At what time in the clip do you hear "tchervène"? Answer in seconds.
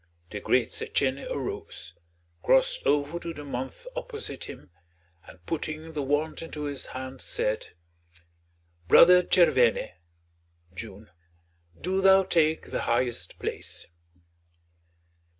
9.21-9.91